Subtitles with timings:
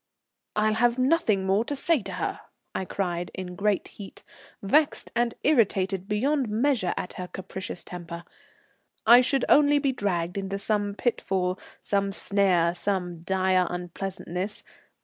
[0.55, 2.39] "I'll have nothing more to say to her,"
[2.73, 4.23] I cried in great heat,
[4.63, 8.23] vexed and irritated beyond measure at her capricious temper.
[9.05, 14.63] I should only be dragged into some pitfall, some snare, some dire unpleasantness.